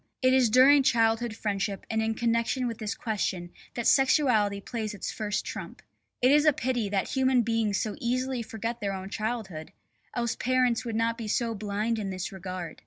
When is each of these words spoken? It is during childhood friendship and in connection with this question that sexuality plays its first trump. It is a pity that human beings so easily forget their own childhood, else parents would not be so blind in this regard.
It 0.23 0.33
is 0.33 0.49
during 0.49 0.81
childhood 0.81 1.35
friendship 1.35 1.85
and 1.87 2.01
in 2.01 2.15
connection 2.15 2.67
with 2.67 2.79
this 2.79 2.95
question 2.95 3.51
that 3.75 3.85
sexuality 3.85 4.59
plays 4.59 4.95
its 4.95 5.11
first 5.11 5.45
trump. 5.45 5.83
It 6.23 6.31
is 6.31 6.43
a 6.43 6.53
pity 6.53 6.89
that 6.89 7.09
human 7.09 7.43
beings 7.43 7.79
so 7.79 7.95
easily 8.01 8.41
forget 8.41 8.79
their 8.81 8.93
own 8.93 9.11
childhood, 9.11 9.73
else 10.15 10.35
parents 10.35 10.83
would 10.85 10.95
not 10.95 11.19
be 11.19 11.27
so 11.27 11.53
blind 11.53 11.99
in 11.99 12.09
this 12.09 12.31
regard. 12.31 12.79